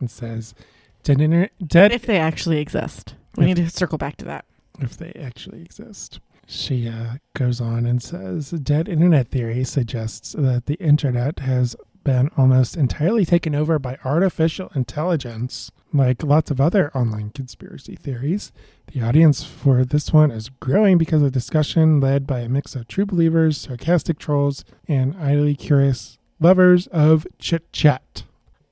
and 0.00 0.10
says, 0.10 0.54
"Dead, 1.02 1.20
inter- 1.20 1.50
dead 1.64 1.92
If 1.92 2.06
they 2.06 2.16
actually 2.18 2.60
exist. 2.60 3.14
We 3.36 3.44
need 3.44 3.56
to 3.56 3.68
circle 3.68 3.98
back 3.98 4.16
to 4.16 4.24
that. 4.24 4.46
if 4.80 4.96
they 4.96 5.12
actually 5.12 5.60
exist." 5.60 6.18
She 6.52 6.86
uh, 6.86 7.14
goes 7.32 7.62
on 7.62 7.86
and 7.86 8.02
says, 8.02 8.50
"Dead 8.50 8.86
internet 8.86 9.28
theory 9.28 9.64
suggests 9.64 10.32
that 10.32 10.66
the 10.66 10.74
internet 10.74 11.38
has 11.38 11.74
been 12.04 12.28
almost 12.36 12.76
entirely 12.76 13.24
taken 13.24 13.54
over 13.54 13.78
by 13.78 13.96
artificial 14.04 14.70
intelligence, 14.74 15.70
like 15.94 16.22
lots 16.22 16.50
of 16.50 16.60
other 16.60 16.94
online 16.94 17.30
conspiracy 17.30 17.96
theories. 17.96 18.52
The 18.92 19.00
audience 19.00 19.42
for 19.42 19.82
this 19.82 20.12
one 20.12 20.30
is 20.30 20.50
growing 20.50 20.98
because 20.98 21.22
of 21.22 21.32
discussion 21.32 22.00
led 22.00 22.26
by 22.26 22.40
a 22.40 22.50
mix 22.50 22.76
of 22.76 22.86
true 22.86 23.06
believers, 23.06 23.56
sarcastic 23.56 24.18
trolls, 24.18 24.62
and 24.86 25.16
idly 25.16 25.54
curious 25.54 26.18
lovers 26.38 26.86
of 26.88 27.26
chit 27.38 27.72
chat." 27.72 28.24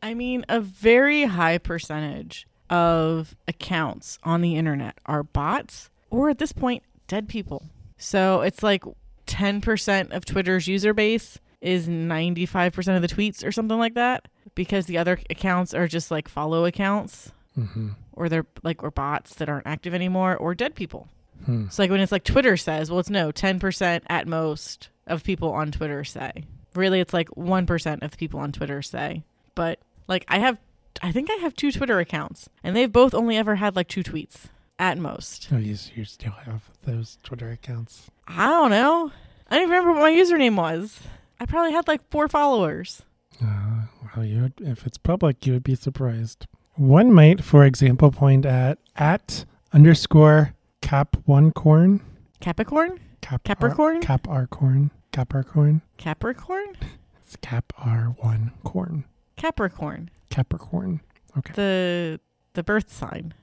I 0.03 0.13
mean, 0.13 0.45
a 0.51 0.61
very 0.61 1.25
high 1.25 1.57
percentage 1.57 2.47
of 2.69 3.35
accounts 3.49 4.19
on 4.23 4.43
the 4.43 4.57
internet 4.57 4.99
are 5.07 5.23
bots 5.23 5.89
or 6.11 6.29
at 6.29 6.39
this 6.39 6.53
point, 6.53 6.83
dead 7.11 7.29
people. 7.29 7.65
So 7.99 8.41
it's 8.41 8.63
like 8.63 8.85
10% 9.27 10.13
of 10.13 10.25
Twitter's 10.25 10.67
user 10.67 10.95
base 10.95 11.39
is 11.61 11.87
95% 11.89 12.97
of 12.97 13.03
the 13.03 13.09
tweets 13.09 13.45
or 13.47 13.53
something 13.53 13.79
like 13.79 13.95
that 13.95 14.27
because 14.55 14.87
the 14.87 14.97
other 14.97 15.19
accounts 15.29 15.75
are 15.75 15.87
just 15.87 16.11
like 16.11 16.29
follow 16.29 16.65
accounts 16.65 17.33
Mm-hmm. 17.59 17.89
or 18.13 18.29
they're 18.29 18.47
like 18.63 18.85
or 18.85 18.93
bots 18.93 19.35
that 19.35 19.49
aren't 19.49 19.67
active 19.67 19.93
anymore 19.93 20.37
or 20.37 20.55
dead 20.55 20.77
people. 20.77 21.09
Hmm. 21.45 21.67
So 21.69 21.83
like 21.83 21.91
when 21.91 22.01
it's 22.01 22.13
like 22.13 22.23
Twitter 22.23 22.57
says, 22.57 22.89
well, 22.91 23.01
it's 23.01 23.11
no 23.11 23.33
10% 23.33 24.03
at 24.09 24.29
most 24.29 24.89
of 25.09 25.25
people 25.25 25.51
on 25.53 25.73
Twitter 25.73 26.05
say. 26.05 26.45
Really, 26.77 27.01
it's 27.01 27.13
like 27.13 27.29
1% 27.31 28.03
of 28.03 28.11
the 28.13 28.17
people 28.17 28.39
on 28.39 28.53
Twitter 28.53 28.83
say. 28.83 29.25
But 29.57 29.81
like 30.07 30.25
I 30.29 30.39
have, 30.39 30.59
I 31.03 31.11
think 31.11 31.29
I 31.29 31.35
have 31.43 31.55
two 31.57 31.73
Twitter 31.73 31.99
accounts 31.99 32.49
and 32.63 32.77
they've 32.77 32.91
both 32.91 33.15
only 33.15 33.37
ever 33.37 33.57
had 33.57 33.75
like 33.75 33.89
two 33.89 34.05
tweets 34.05 34.45
at 34.81 34.99
most. 34.99 35.49
Oh, 35.53 35.59
you, 35.59 35.77
you 35.95 36.05
still 36.05 36.33
have 36.33 36.71
those 36.85 37.19
Twitter 37.23 37.51
accounts. 37.51 38.11
I 38.27 38.47
don't 38.47 38.71
know. 38.71 39.13
I 39.49 39.55
don't 39.57 39.65
even 39.65 39.71
remember 39.77 39.93
what 39.93 40.11
my 40.11 40.13
username 40.13 40.57
was. 40.57 41.01
I 41.39 41.47
probably 41.47 41.73
had 41.73 41.87
like 41.87 42.01
four 42.11 42.29
followers. 42.29 43.03
Uh, 43.45 43.83
well, 44.17 44.25
you 44.25 44.43
would, 44.43 44.55
if 44.61 44.87
it's 44.87 44.99
public, 44.99 45.47
you 45.47 45.53
would 45.53 45.63
be 45.65 45.75
surprised. 45.75 46.47
One 46.75 47.13
might, 47.13 47.45
for 47.45 47.65
example, 47.65 48.11
point 48.11 48.47
at 48.47 48.79
at 48.97 49.45
underscore 49.73 50.55
cap 50.81 51.17
one 51.27 51.53
corn 51.53 52.01
Capricorn? 52.41 52.99
cap 53.21 53.45
Capricorn? 53.45 53.97
R, 53.97 54.01
cap 54.03 54.27
r 54.29 54.47
corn 54.47 54.91
capricorn. 55.13 55.83
Capricorn? 55.99 56.67
It's 57.23 57.37
cap 57.37 57.73
r 57.79 58.15
one 58.19 58.51
corn 58.65 59.05
Capricorn. 59.37 60.11
capricorn. 60.31 61.01
Okay, 61.39 61.53
The 61.55 62.21
the 62.55 62.63
birth 62.65 62.91
sign. 62.93 63.35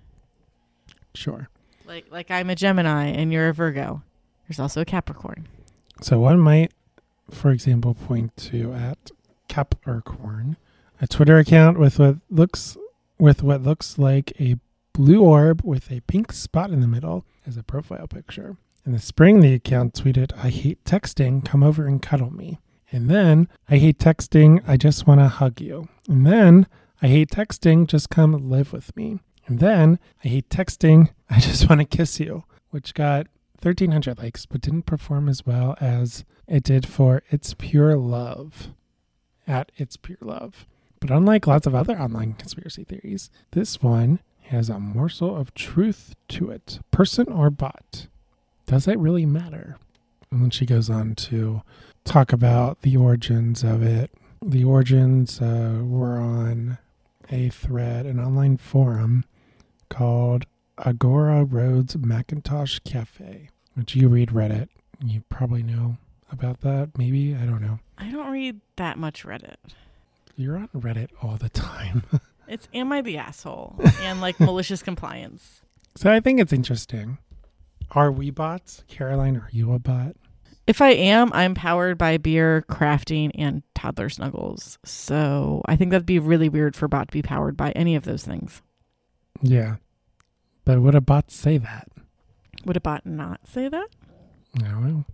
Sure. 1.18 1.50
Like 1.86 2.06
like 2.12 2.32
I'm 2.32 2.50
a 2.50 2.56
Gemini 2.56 3.08
and 3.08 3.32
you're 3.32 3.50
a 3.50 3.54
Virgo. 3.54 4.04
There's 4.48 4.60
also 4.60 4.82
a 4.82 4.86
Capricorn. 4.86 5.48
So 6.02 6.20
one 6.20 6.40
might, 6.40 6.72
for 7.32 7.52
example, 7.52 7.94
point 7.94 8.36
to 8.38 8.74
at 8.74 9.12
Capricorn, 9.48 10.58
a 11.02 11.08
Twitter 11.08 11.38
account 11.38 11.80
with 11.80 12.00
what 12.00 12.18
looks 12.30 12.78
with 13.20 13.44
what 13.44 13.64
looks 13.64 13.98
like 13.98 14.40
a 14.40 14.58
blue 14.94 15.22
orb 15.22 15.62
with 15.64 15.92
a 15.92 16.02
pink 16.02 16.32
spot 16.32 16.72
in 16.72 16.82
the 16.82 16.88
middle 16.88 17.26
as 17.46 17.58
a 17.58 17.64
profile 17.64 18.08
picture. 18.08 18.58
In 18.86 18.94
the 18.94 19.00
spring, 19.00 19.42
the 19.42 19.54
account 19.54 19.94
tweeted, 19.94 20.32
I 20.38 20.50
hate 20.50 20.84
texting, 20.86 21.44
come 21.44 21.62
over 21.62 21.86
and 21.88 22.02
cuddle 22.02 22.34
me. 22.34 22.60
And 22.92 23.10
then, 23.10 23.50
I 23.70 23.78
hate 23.78 24.00
texting, 24.00 24.64
I 24.66 24.78
just 24.78 25.06
want 25.06 25.20
to 25.20 25.28
hug 25.28 25.60
you. 25.60 25.90
And 26.08 26.26
then, 26.26 26.68
I 27.02 27.10
hate 27.10 27.30
texting, 27.30 27.86
just 27.86 28.10
come 28.10 28.50
live 28.50 28.72
with 28.72 28.96
me. 28.96 29.20
And 29.48 29.60
then, 29.60 29.98
I 30.24 30.27
hate 30.27 30.50
texting, 30.50 31.10
I 31.30 31.39
just 31.39 31.70
want 31.70 31.80
to 31.82 31.86
kiss 31.86 32.20
you, 32.20 32.44
which 32.70 32.94
got 32.94 33.27
1,300 33.62 34.18
likes, 34.20 34.46
but 34.46 34.62
didn't 34.62 34.84
perform 34.84 35.27
as 35.27 35.46
well 35.46 35.75
as 35.82 36.25
it 36.48 36.63
did 36.63 36.86
for 36.86 37.24
It's 37.30 37.56
Pure 37.58 37.98
Love 37.98 38.70
at 39.48 39.72
It's 39.77 39.98
Pure 39.98 40.20
Love. 40.22 40.66
But 41.00 41.12
unlike 41.12 41.48
lots 41.48 41.66
of 41.66 41.74
other 41.74 42.00
online 42.00 42.34
conspiracy 42.34 42.84
theories, 42.84 43.30
this 43.51 43.82
one 43.82 44.20
has 44.44 44.70
a 44.70 44.80
morsel 44.80 45.36
of 45.36 45.54
truth 45.54 46.16
to 46.30 46.50
it. 46.51 46.80
Person 46.92 47.27
or 47.32 47.50
bot? 47.50 48.08
Does 48.66 48.88
it 48.88 49.00
really 49.00 49.25
matter? 49.25 49.77
And 50.32 50.42
then 50.42 50.50
she 50.50 50.66
goes 50.66 50.89
on 50.89 51.16
to 51.16 51.62
talk 52.04 52.34
about 52.34 52.82
the 52.82 52.98
origins 52.98 53.63
of 53.63 53.82
it. 53.82 54.12
The 54.44 54.63
origins 54.63 55.42
uh, 55.42 55.82
were 55.84 56.18
on 56.18 56.77
a 57.32 57.50
thread, 57.50 58.06
an 58.06 58.20
online 58.20 58.58
forum 58.58 59.25
called 59.89 60.46
Agora 60.77 61.44
Road's 61.44 61.98
Macintosh 61.98 62.79
Cafe, 62.79 63.50
which 63.75 63.96
you 63.96 64.08
read 64.08 64.29
Reddit. 64.29 64.70
You 65.03 65.22
probably 65.29 65.63
know 65.63 65.98
about 66.32 66.62
that, 66.62 66.98
maybe? 66.98 67.36
I 67.36 67.46
don't 67.46 67.62
know. 67.62 67.79
I 67.98 68.10
don't 68.12 68.32
read 68.32 68.60
that 68.75 68.98
much 68.98 69.24
Reddit. 69.25 69.56
You're 70.36 70.58
on 70.58 70.70
Reddit 70.75 71.10
all 71.22 71.38
the 71.38 71.50
time. 71.50 72.03
It's 72.50 72.70
Am 72.74 72.94
I 72.94 73.01
the 73.01 73.17
Asshole? 73.17 73.75
and 74.01 74.22
like 74.22 74.39
malicious 74.39 74.82
compliance. 74.82 75.62
so 75.98 76.10
I 76.10 76.22
think 76.22 76.39
it's 76.39 76.53
interesting. 76.53 77.17
Are 77.91 78.10
we 78.10 78.29
bots? 78.32 78.86
Caroline, 78.88 79.36
are 79.36 79.50
you 79.51 79.74
a 79.74 79.79
bot? 79.79 80.15
If 80.65 80.82
I 80.82 80.91
am, 80.91 81.32
I'm 81.34 81.56
powered 81.56 81.98
by 81.98 82.15
beer, 82.15 82.63
crafting, 82.70 83.32
and 83.36 83.63
toddler 83.75 84.08
snuggles. 84.08 84.77
So 84.86 85.62
I 85.65 85.75
think 85.75 85.91
that'd 85.91 86.06
be 86.06 86.20
really 86.20 86.48
weird 86.48 86.75
for 86.75 86.88
bot 86.88 87.10
to 87.10 87.12
be 87.12 87.22
powered 87.22 87.58
by 87.58 87.72
any 87.72 87.96
of 87.96 88.06
those 88.06 88.24
things. 88.24 88.62
Yeah. 89.41 89.75
But 90.65 90.82
would 90.82 90.96
a 90.96 91.01
bot 91.01 91.32
say 91.32 91.58
that? 91.58 91.88
Would 92.65 92.77
a 92.77 92.82
bot 92.82 93.06
not 93.06 93.41
say 93.48 93.70
that? 93.70 93.88
I 94.58 94.63
don't 94.63 94.88
know. 94.88 95.06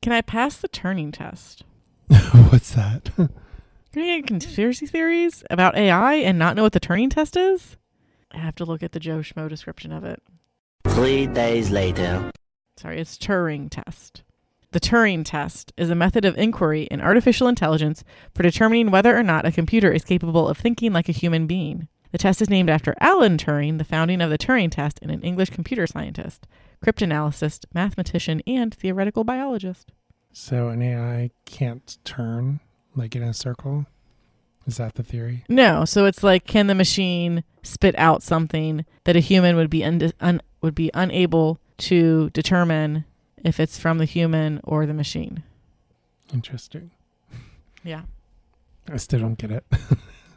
Can 0.00 0.12
I 0.12 0.20
pass 0.20 0.56
the 0.56 0.68
turning 0.68 1.12
test? 1.12 1.64
What's 2.50 2.74
that? 2.74 3.10
Can 3.16 4.04
you 4.04 4.20
get 4.20 4.26
conspiracy 4.26 4.86
theories 4.86 5.44
about 5.50 5.76
AI 5.76 6.14
and 6.14 6.38
not 6.38 6.56
know 6.56 6.62
what 6.62 6.72
the 6.72 6.80
Turing 6.80 7.10
test 7.10 7.36
is? 7.36 7.76
I 8.30 8.38
have 8.38 8.54
to 8.56 8.64
look 8.64 8.82
at 8.82 8.92
the 8.92 9.00
Joe 9.00 9.18
Schmo 9.18 9.48
description 9.48 9.92
of 9.92 10.02
it. 10.02 10.22
Three 10.88 11.26
days 11.26 11.70
later. 11.70 12.30
Sorry, 12.78 12.98
it's 12.98 13.18
Turing 13.18 13.68
test. 13.70 14.22
The 14.70 14.80
Turing 14.80 15.24
test 15.26 15.74
is 15.76 15.90
a 15.90 15.94
method 15.94 16.24
of 16.24 16.38
inquiry 16.38 16.84
in 16.84 17.02
artificial 17.02 17.46
intelligence 17.48 18.02
for 18.34 18.42
determining 18.42 18.90
whether 18.90 19.14
or 19.14 19.22
not 19.22 19.44
a 19.44 19.52
computer 19.52 19.92
is 19.92 20.04
capable 20.04 20.48
of 20.48 20.56
thinking 20.56 20.94
like 20.94 21.10
a 21.10 21.12
human 21.12 21.46
being. 21.46 21.88
The 22.12 22.18
test 22.18 22.42
is 22.42 22.50
named 22.50 22.68
after 22.70 22.94
Alan 23.00 23.38
Turing, 23.38 23.78
the 23.78 23.84
founding 23.84 24.20
of 24.20 24.30
the 24.30 24.38
Turing 24.38 24.70
test 24.70 24.98
and 25.02 25.10
an 25.10 25.22
English 25.22 25.50
computer 25.50 25.86
scientist, 25.86 26.46
cryptanalyst, 26.84 27.64
mathematician, 27.74 28.42
and 28.46 28.74
theoretical 28.74 29.24
biologist. 29.24 29.90
so 30.32 30.68
an 30.68 30.80
AI 30.82 31.30
can't 31.46 31.98
turn 32.04 32.60
like 32.94 33.16
in 33.16 33.22
a 33.22 33.32
circle? 33.34 33.86
Is 34.66 34.76
that 34.76 34.94
the 34.94 35.02
theory? 35.02 35.44
No, 35.48 35.84
so 35.84 36.04
it's 36.04 36.22
like 36.22 36.46
can 36.46 36.66
the 36.68 36.74
machine 36.74 37.42
spit 37.62 37.94
out 37.98 38.22
something 38.22 38.84
that 39.04 39.16
a 39.16 39.20
human 39.20 39.56
would 39.56 39.70
be 39.70 39.82
un- 39.84 40.12
un- 40.20 40.40
would 40.60 40.74
be 40.74 40.90
unable 40.94 41.58
to 41.78 42.30
determine 42.30 43.04
if 43.42 43.58
it's 43.58 43.78
from 43.78 43.98
the 43.98 44.04
human 44.04 44.60
or 44.62 44.86
the 44.86 44.94
machine. 44.94 45.42
Interesting. 46.32 46.90
Yeah. 47.82 48.02
I 48.90 48.96
still 48.98 49.20
don't 49.20 49.38
get 49.38 49.50
it. 49.50 49.64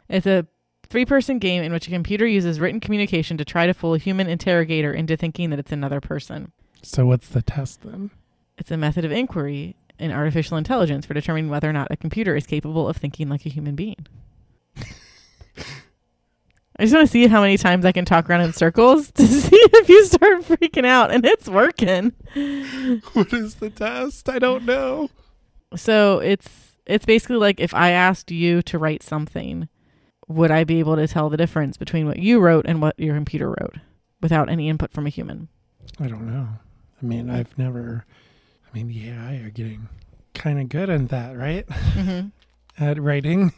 It's 0.08 0.26
a 0.26 0.46
three-person 0.88 1.38
game 1.38 1.62
in 1.62 1.72
which 1.72 1.88
a 1.88 1.90
computer 1.90 2.26
uses 2.26 2.60
written 2.60 2.80
communication 2.80 3.36
to 3.36 3.44
try 3.44 3.66
to 3.66 3.74
fool 3.74 3.94
a 3.94 3.98
human 3.98 4.28
interrogator 4.28 4.92
into 4.92 5.16
thinking 5.16 5.50
that 5.50 5.58
it's 5.58 5.72
another 5.72 6.00
person. 6.00 6.52
so 6.82 7.06
what's 7.06 7.28
the 7.28 7.42
test 7.42 7.82
then? 7.82 8.10
It's 8.58 8.70
a 8.70 8.76
method 8.76 9.04
of 9.04 9.12
inquiry 9.12 9.76
in 9.98 10.12
artificial 10.12 10.56
intelligence 10.56 11.06
for 11.06 11.14
determining 11.14 11.50
whether 11.50 11.68
or 11.68 11.72
not 11.72 11.88
a 11.90 11.96
computer 11.96 12.36
is 12.36 12.46
capable 12.46 12.88
of 12.88 12.96
thinking 12.96 13.28
like 13.28 13.44
a 13.46 13.50
human 13.50 13.74
being. 13.74 14.06
I 16.78 16.82
just 16.82 16.94
want 16.94 17.06
to 17.06 17.10
see 17.10 17.26
how 17.26 17.40
many 17.40 17.56
times 17.56 17.86
I 17.86 17.92
can 17.92 18.04
talk 18.04 18.28
around 18.28 18.42
in 18.42 18.52
circles 18.52 19.10
to 19.12 19.26
see 19.26 19.56
if 19.56 19.88
you 19.88 20.04
start 20.04 20.42
freaking 20.42 20.84
out, 20.84 21.10
and 21.10 21.24
it's 21.24 21.48
working. 21.48 22.12
what 23.14 23.32
is 23.32 23.56
the 23.56 23.70
test? 23.70 24.28
I 24.28 24.38
don't 24.38 24.64
know. 24.64 25.08
So 25.74 26.18
it's 26.18 26.76
it's 26.84 27.06
basically 27.06 27.36
like 27.36 27.60
if 27.60 27.72
I 27.72 27.90
asked 27.90 28.30
you 28.30 28.60
to 28.62 28.78
write 28.78 29.02
something, 29.02 29.68
would 30.28 30.50
I 30.50 30.64
be 30.64 30.78
able 30.80 30.96
to 30.96 31.06
tell 31.06 31.28
the 31.30 31.36
difference 31.36 31.76
between 31.76 32.06
what 32.06 32.18
you 32.18 32.40
wrote 32.40 32.66
and 32.66 32.80
what 32.82 32.98
your 32.98 33.14
computer 33.14 33.48
wrote 33.50 33.76
without 34.20 34.48
any 34.48 34.68
input 34.68 34.92
from 34.92 35.06
a 35.06 35.10
human? 35.10 35.48
I 36.00 36.08
don't 36.08 36.26
know. 36.26 36.48
I 37.00 37.04
mean, 37.04 37.30
I've 37.30 37.56
never. 37.58 38.04
I 38.68 38.76
mean, 38.76 38.88
the 38.88 39.10
AI 39.10 39.36
are 39.36 39.50
getting 39.50 39.88
kind 40.34 40.60
of 40.60 40.68
good 40.68 40.90
at 40.90 41.08
that, 41.10 41.36
right? 41.36 41.66
Mm-hmm. 41.66 42.28
At 42.78 43.00
writing. 43.00 43.52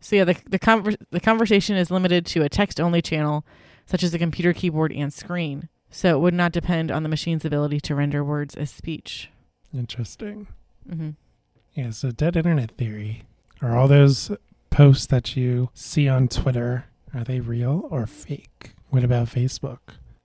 So 0.00 0.16
yeah, 0.16 0.24
the 0.24 0.36
the, 0.48 0.58
conver- 0.58 0.96
the 1.10 1.20
conversation 1.20 1.76
is 1.76 1.90
limited 1.90 2.24
to 2.26 2.42
a 2.42 2.48
text 2.48 2.80
only 2.80 3.02
channel, 3.02 3.44
such 3.84 4.02
as 4.02 4.12
the 4.12 4.18
computer 4.18 4.54
keyboard 4.54 4.92
and 4.92 5.12
screen. 5.12 5.68
So 5.90 6.16
it 6.16 6.20
would 6.20 6.32
not 6.32 6.52
depend 6.52 6.90
on 6.90 7.02
the 7.02 7.08
machine's 7.10 7.44
ability 7.44 7.80
to 7.80 7.94
render 7.94 8.24
words 8.24 8.54
as 8.54 8.70
speech. 8.70 9.28
Interesting. 9.74 10.46
hmm 10.88 11.10
Yeah, 11.74 11.90
so 11.90 12.10
dead 12.12 12.34
internet 12.36 12.70
theory. 12.78 13.24
Are 13.60 13.76
all 13.76 13.88
those 13.88 14.30
posts 14.70 15.06
that 15.06 15.36
you 15.36 15.70
see 15.74 16.08
on 16.08 16.28
Twitter, 16.28 16.86
are 17.14 17.24
they 17.24 17.40
real 17.40 17.86
or 17.90 18.06
fake? 18.06 18.72
What 18.90 19.04
about 19.04 19.28
Facebook? 19.28 19.78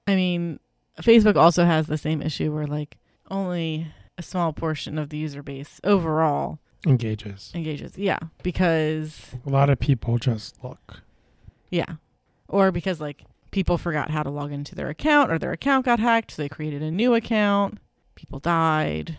I 0.07 0.15
mean, 0.15 0.59
Facebook 1.01 1.35
also 1.35 1.65
has 1.65 1.87
the 1.87 1.97
same 1.97 2.21
issue 2.21 2.53
where 2.53 2.67
like 2.67 2.97
only 3.29 3.87
a 4.17 4.23
small 4.23 4.53
portion 4.53 4.97
of 4.97 5.09
the 5.09 5.17
user 5.17 5.43
base 5.43 5.81
overall 5.83 6.59
Engages. 6.87 7.51
engages. 7.55 7.97
Yeah, 7.97 8.19
because 8.43 9.31
A 9.45 9.49
lot 9.49 9.69
of 9.69 9.79
people 9.79 10.17
just 10.19 10.63
look. 10.63 11.01
Yeah. 11.71 11.95
Or 12.47 12.71
because 12.71 13.01
like 13.01 13.23
people 13.51 13.77
forgot 13.77 14.11
how 14.11 14.21
to 14.23 14.29
log 14.29 14.51
into 14.51 14.75
their 14.75 14.89
account 14.89 15.31
or 15.31 15.39
their 15.39 15.51
account 15.51 15.85
got 15.85 15.99
hacked, 15.99 16.31
so 16.31 16.41
they 16.41 16.49
created 16.49 16.81
a 16.83 16.91
new 16.91 17.15
account. 17.15 17.79
People 18.13 18.39
died. 18.39 19.17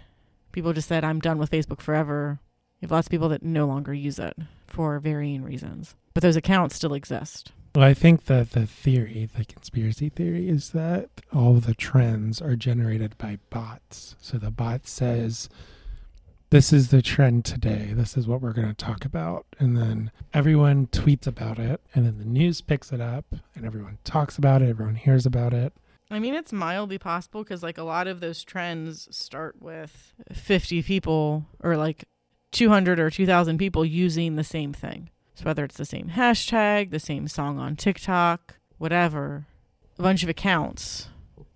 People 0.52 0.72
just 0.72 0.88
said, 0.88 1.04
I'm 1.04 1.18
done 1.20 1.36
with 1.38 1.50
Facebook 1.50 1.80
forever. 1.80 2.38
You 2.80 2.86
have 2.86 2.92
lots 2.92 3.06
of 3.06 3.10
people 3.10 3.30
that 3.30 3.42
no 3.42 3.66
longer 3.66 3.94
use 3.94 4.18
it 4.18 4.36
for 4.66 4.98
varying 4.98 5.42
reasons. 5.42 5.94
But 6.12 6.22
those 6.22 6.36
accounts 6.36 6.76
still 6.76 6.94
exist. 6.94 7.52
Well, 7.74 7.84
I 7.84 7.94
think 7.94 8.24
that 8.24 8.52
the 8.52 8.66
theory, 8.66 9.28
the 9.36 9.44
conspiracy 9.44 10.08
theory, 10.08 10.48
is 10.48 10.70
that 10.70 11.08
all 11.32 11.54
the 11.54 11.74
trends 11.74 12.40
are 12.40 12.56
generated 12.56 13.16
by 13.18 13.38
bots. 13.50 14.16
So 14.20 14.38
the 14.38 14.50
bot 14.50 14.86
says, 14.86 15.48
This 16.50 16.72
is 16.72 16.88
the 16.88 17.02
trend 17.02 17.44
today. 17.44 17.92
This 17.94 18.16
is 18.16 18.26
what 18.26 18.40
we're 18.40 18.52
going 18.52 18.68
to 18.68 18.74
talk 18.74 19.04
about. 19.04 19.44
And 19.58 19.76
then 19.76 20.10
everyone 20.32 20.86
tweets 20.86 21.26
about 21.26 21.58
it. 21.58 21.80
And 21.94 22.06
then 22.06 22.18
the 22.18 22.24
news 22.24 22.60
picks 22.60 22.92
it 22.92 23.00
up. 23.00 23.26
And 23.54 23.66
everyone 23.66 23.98
talks 24.04 24.38
about 24.38 24.62
it. 24.62 24.70
Everyone 24.70 24.96
hears 24.96 25.26
about 25.26 25.52
it. 25.52 25.74
I 26.10 26.18
mean, 26.18 26.34
it's 26.34 26.52
mildly 26.52 26.98
possible 26.98 27.42
because 27.42 27.62
like 27.62 27.78
a 27.78 27.82
lot 27.82 28.06
of 28.06 28.20
those 28.20 28.44
trends 28.44 29.08
start 29.14 29.60
with 29.60 30.14
50 30.32 30.82
people 30.82 31.46
or 31.60 31.76
like 31.76 32.04
200 32.56 32.98
or 32.98 33.10
2,000 33.10 33.58
people 33.58 33.84
using 33.84 34.36
the 34.36 34.44
same 34.44 34.72
thing. 34.72 35.10
So 35.34 35.44
whether 35.44 35.64
it's 35.64 35.76
the 35.76 35.84
same 35.84 36.08
hashtag, 36.08 36.90
the 36.90 36.98
same 36.98 37.28
song 37.28 37.58
on 37.58 37.76
TikTok, 37.76 38.54
whatever, 38.78 39.46
a 39.98 40.02
bunch 40.02 40.22
of 40.22 40.30
accounts 40.30 41.08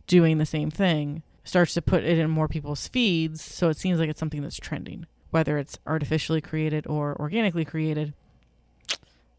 doing 0.07 0.37
the 0.37 0.45
same 0.45 0.71
thing 0.71 1.23
starts 1.42 1.73
to 1.75 1.83
put 1.83 2.04
it 2.04 2.19
in 2.19 2.28
more 2.28 2.49
people's 2.49 2.87
feeds. 2.87 3.42
So 3.42 3.71
it 3.71 3.78
seems 3.78 3.99
like 3.99 4.11
it's 4.11 4.21
something 4.21 4.42
that's 4.42 4.59
trending, 4.59 5.07
whether 5.30 5.57
it's 5.57 5.78
artificially 5.87 6.42
created 6.42 6.87
or 6.87 7.16
organically 7.19 7.64
created. 7.64 8.12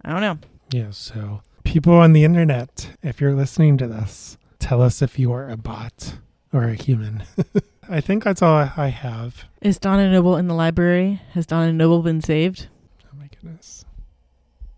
I 0.03 0.11
don't 0.11 0.21
know. 0.21 0.39
Yeah. 0.71 0.89
So 0.89 1.41
people 1.63 1.93
on 1.93 2.13
the 2.13 2.23
internet, 2.23 2.89
if 3.03 3.21
you're 3.21 3.35
listening 3.35 3.77
to 3.77 3.87
this, 3.87 4.35
tell 4.57 4.81
us 4.81 5.03
if 5.03 5.19
you 5.19 5.31
are 5.31 5.47
a 5.47 5.57
bot 5.57 6.15
or 6.51 6.63
a 6.63 6.73
human. 6.73 7.23
I 7.91 7.99
think 7.99 8.23
that's 8.23 8.41
all 8.41 8.69
I 8.77 8.87
have. 8.87 9.43
Is 9.61 9.77
Donna 9.77 10.09
Noble 10.09 10.37
in 10.37 10.47
the 10.47 10.53
library? 10.53 11.21
Has 11.33 11.45
Donna 11.45 11.73
Noble 11.73 12.01
been 12.01 12.21
saved? 12.21 12.67
Oh 13.05 13.17
my 13.19 13.27
goodness. 13.27 13.83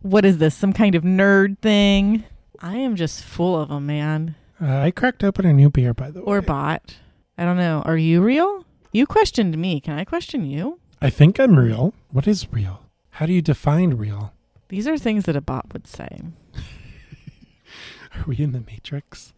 What 0.01 0.25
is 0.25 0.39
this? 0.39 0.55
Some 0.55 0.74
kind 0.74 0.96
of 0.96 1.03
nerd 1.03 1.60
thing? 1.60 2.24
I 2.60 2.77
am 2.77 2.96
just 2.96 3.24
full 3.24 3.55
of 3.60 3.70
them, 3.70 3.86
man. 3.86 4.36
Uh, 4.60 4.77
I 4.79 4.89
cracked 4.89 5.24
open 5.24 5.46
a 5.46 5.53
new 5.53 5.70
beer, 5.70 5.93
by 5.93 6.10
the 6.10 6.22
way. 6.22 6.25
or 6.25 6.41
bot. 6.41 6.98
I 7.38 7.46
don't 7.46 7.58
know. 7.58 7.84
Are 7.86 7.98
you 7.98 8.22
real? 8.24 8.65
You 8.91 9.05
questioned 9.05 9.58
me. 9.60 9.79
Can 9.79 9.98
I 10.00 10.05
question 10.05 10.46
you? 10.46 10.79
I 11.00 11.12
think 11.12 11.39
I'm 11.39 11.60
real. 11.60 11.93
What 12.10 12.27
is 12.27 12.51
real? 12.51 12.82
How 13.12 13.27
do 13.27 13.34
you 13.34 13.43
define 13.43 13.91
real? 13.91 14.34
These 14.70 14.88
are 14.88 14.98
things 14.98 15.25
that 15.25 15.36
a 15.36 15.41
bot 15.41 15.72
would 15.72 15.86
say. 15.86 16.22
Are 18.15 18.24
we 18.25 18.38
in 18.39 18.53
the 18.53 18.62
Matrix? 18.62 19.34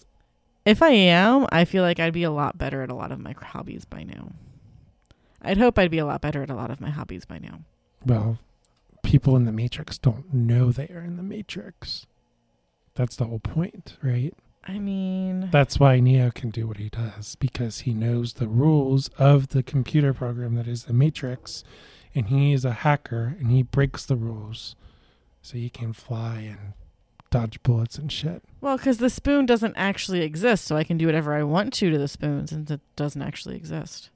If 0.65 0.81
I 0.81 0.89
am, 0.89 1.45
I 1.51 1.63
feel 1.63 1.84
like 1.84 2.00
I'd 2.00 2.13
be 2.13 2.24
a 2.24 2.31
lot 2.31 2.57
better 2.57 2.81
at 2.81 2.89
a 2.89 2.95
lot 2.95 3.12
of 3.12 3.19
my 3.19 3.34
hobbies 3.34 3.86
by 3.86 4.03
now. 4.03 4.31
I'd 5.41 5.60
hope 5.60 5.77
I'd 5.77 5.91
be 5.91 6.00
a 6.00 6.05
lot 6.05 6.22
better 6.22 6.41
at 6.41 6.50
a 6.50 6.55
lot 6.55 6.72
of 6.72 6.81
my 6.81 6.89
hobbies 6.89 7.24
by 7.25 7.38
now. 7.38 7.60
Well, 8.03 8.39
people 9.03 9.36
in 9.36 9.45
the 9.45 9.51
Matrix 9.51 10.00
don't 10.00 10.34
know 10.34 10.72
they 10.72 10.88
are 10.88 11.01
in 11.01 11.17
the 11.17 11.24
Matrix. 11.24 12.07
That's 12.95 13.15
the 13.15 13.25
whole 13.25 13.39
point, 13.39 13.98
right? 14.01 14.34
I 14.67 14.79
mean, 14.79 15.50
That's 15.51 15.79
why 15.79 16.00
Neo 16.00 16.31
can 16.31 16.50
do 16.50 16.65
what 16.65 16.77
he 16.77 16.89
does 16.89 17.36
because 17.36 17.81
he 17.81 17.93
knows 17.93 18.34
the 18.34 18.48
rules 18.48 19.10
of 19.19 19.50
the 19.50 19.62
computer 19.62 20.12
program 20.12 20.55
that 20.55 20.67
is 20.67 20.86
the 20.86 20.93
Matrix, 20.93 21.63
and 22.15 22.29
he 22.29 22.51
is 22.53 22.65
a 22.65 22.72
hacker 22.72 23.36
and 23.39 23.51
he 23.51 23.62
breaks 23.62 24.03
the 24.03 24.15
rules 24.15 24.75
so 25.43 25.57
he 25.57 25.69
can 25.69 25.93
fly 25.93 26.38
and 26.38 26.74
dodge 27.39 27.62
bullets 27.63 27.98
and 27.98 28.12
shit. 28.12 28.44
well, 28.62 28.77
because 28.77 28.98
the 28.98 29.10
spoon 29.10 29.46
doesn't 29.46 29.75
actually 29.75 30.22
exist, 30.22 30.65
so 30.65 30.75
I 30.77 30.84
can 30.84 30.98
do 30.98 31.06
whatever 31.06 31.34
I 31.34 31.44
want 31.44 31.74
to 31.74 31.89
to 31.92 31.98
the 31.98 32.08
spoon 32.08 32.48
since 32.48 32.72
it 32.72 32.82
doesn't 32.96 33.22
actually 33.22 33.56
exist. 33.56 34.10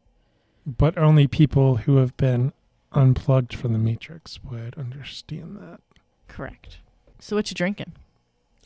But 0.65 0.97
only 0.97 1.27
people 1.27 1.77
who 1.77 1.97
have 1.97 2.15
been 2.17 2.53
unplugged 2.91 3.53
from 3.55 3.73
the 3.73 3.79
Matrix 3.79 4.39
would 4.43 4.75
understand 4.77 5.57
that. 5.57 5.79
Correct. 6.27 6.79
So 7.19 7.35
what 7.35 7.49
you 7.49 7.55
drinking? 7.55 7.93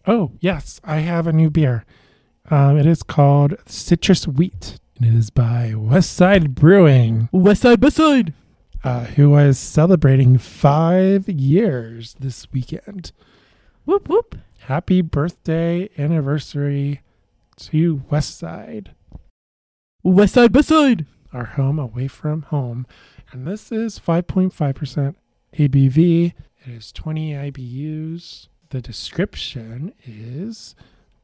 Oh, 0.05 0.31
yes, 0.39 0.79
I 0.83 0.97
have 0.97 1.27
a 1.27 1.33
new 1.33 1.49
beer. 1.49 1.85
Um, 2.51 2.77
it 2.77 2.85
is 2.85 3.03
called 3.03 3.55
Citrus 3.65 4.27
Wheat. 4.27 4.79
and 4.99 5.05
It 5.13 5.17
is 5.17 5.29
by 5.29 5.71
Westside 5.75 6.49
Brewing. 6.55 7.29
Westside, 7.33 7.77
Westside. 7.77 7.81
west 7.83 7.97
side. 7.97 8.33
uh, 8.83 9.05
who 9.15 9.29
was 9.29 9.57
celebrating 9.57 10.37
five 10.37 11.29
years 11.29 12.15
this 12.19 12.47
weekend. 12.51 13.11
Whoop 13.85 14.07
whoop. 14.07 14.37
Happy 14.59 15.01
birthday 15.01 15.89
anniversary 15.97 17.01
to 17.57 18.01
Westside, 18.09 18.91
West 20.03 20.33
side, 20.33 20.55
west 20.55 20.69
side. 20.69 21.05
our 21.33 21.43
home 21.43 21.79
away 21.79 22.07
from 22.07 22.43
home. 22.43 22.87
And 23.31 23.45
this 23.45 23.73
is 23.73 23.99
5.5% 23.99 25.15
ABV. 25.57 26.33
It 26.65 26.69
is 26.69 26.93
20 26.93 27.33
IBUs. 27.33 28.47
The 28.69 28.79
description 28.79 29.93
is 30.05 30.75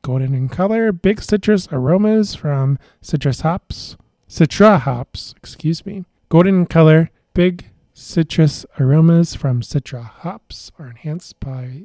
golden 0.02 0.34
in 0.34 0.50
color, 0.50 0.92
big 0.92 1.22
citrus 1.22 1.70
aromas 1.72 2.36
from 2.36 2.78
citrus 3.02 3.40
hops, 3.40 3.96
citra 4.28 4.82
hops, 4.82 5.34
excuse 5.38 5.86
me. 5.86 6.04
Golden 6.28 6.56
in 6.56 6.66
color, 6.66 7.10
big 7.34 7.70
citrus 7.94 8.66
aromas 8.78 9.34
from 9.34 9.62
citra 9.62 10.04
hops 10.04 10.74
are 10.78 10.88
enhanced 10.88 11.40
by 11.40 11.84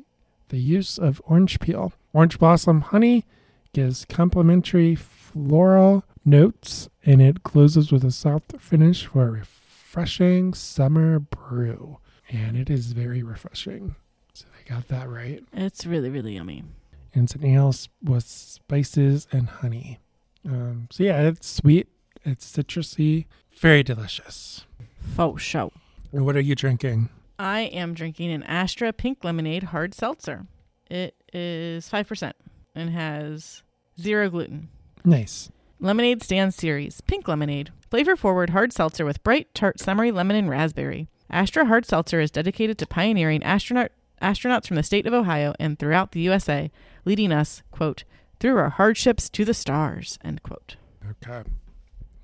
the 0.49 0.59
use 0.59 0.99
of 0.99 1.21
orange 1.27 1.61
peel. 1.61 1.93
Orange 2.13 2.39
blossom 2.39 2.81
honey 2.81 3.25
gives 3.73 4.05
complementary 4.05 4.95
floral 4.95 6.05
notes 6.25 6.89
and 7.05 7.21
it 7.21 7.43
closes 7.43 7.93
with 7.93 8.05
a 8.05 8.11
soft 8.11 8.55
finish 8.61 9.07
for 9.07 9.29
a 9.29 9.31
refreshing 9.33 10.55
summer 10.55 11.19
brew. 11.19 11.99
And 12.31 12.57
it 12.57 12.71
is 12.71 12.93
very 12.93 13.23
refreshing. 13.23 13.97
So 14.33 14.47
they 14.57 14.75
got 14.75 14.89
that 14.89 15.09
right. 15.09 15.45
It's 15.53 15.87
really, 15.87 16.11
really 16.11 16.35
yummy. 16.35 16.65
And 17.13 17.25
it's 17.25 17.35
an 17.35 17.45
ale 17.45 17.75
with 18.03 18.25
spices 18.25 19.29
and 19.31 19.49
honey. 19.49 19.99
Um, 20.47 20.89
so 20.91 21.05
yeah, 21.05 21.23
it's 21.23 21.49
sweet, 21.49 21.89
it's 22.25 22.51
citrusy, 22.57 23.27
very 23.51 23.83
delicious. 23.83 24.67
Faux 25.01 25.43
show. 25.43 25.73
And 26.13 26.25
what 26.25 26.37
are 26.37 26.41
you 26.41 26.55
drinking? 26.55 27.09
I 27.39 27.63
am 27.63 27.95
drinking 27.95 28.31
an 28.33 28.43
Astra 28.45 28.93
Pink 28.93 29.25
Lemonade 29.25 29.65
Hard 29.65 29.95
Seltzer. 29.95 30.47
It 30.89 31.15
is 31.33 31.89
5% 31.89 32.33
and 32.75 32.91
has 32.91 33.63
zero 34.01 34.31
gluten. 34.31 34.69
Nice. 35.05 35.51
Lemonade 35.81 36.23
Stand 36.23 36.55
Series 36.55 37.01
Pink 37.03 37.27
Lemonade. 37.27 37.71
Flavor 37.91 38.17
forward 38.17 38.51
hard 38.51 38.73
seltzer 38.73 39.05
with 39.05 39.23
bright, 39.23 39.53
tart, 39.55 39.81
summery 39.81 40.11
lemon 40.11 40.37
and 40.37 40.49
raspberry. 40.49 41.09
Astra 41.31 41.65
Hard 41.67 41.85
Seltzer 41.87 42.21
is 42.21 42.31
dedicated 42.31 42.79
to 42.79 42.87
pioneering 42.87 43.43
astronaut 43.43 43.91
astronauts 44.23 44.67
from 44.67 44.77
the 44.77 44.83
state 44.83 45.07
of 45.07 45.13
Ohio 45.13 45.55
and 45.59 45.79
throughout 45.79 46.13
the 46.13 46.21
USA, 46.21 46.71
leading 47.05 47.33
us, 47.33 47.63
quote, 47.71 48.05
through 48.41 48.57
our 48.57 48.71
hardships 48.71 49.29
to 49.31 49.45
the 49.45 49.55
stars, 49.55 50.19
end 50.25 50.43
quote. 50.43 50.77
Okay. 51.11 51.49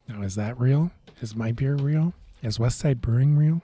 Now 0.09 0.23
is 0.23 0.35
that 0.37 0.59
real? 0.59 0.91
Is 1.21 1.35
my 1.35 1.53
beer 1.53 1.75
real? 1.75 2.15
Is 2.43 2.59
Westside 2.59 3.01
Brewing 3.01 3.37
real? 3.37 3.63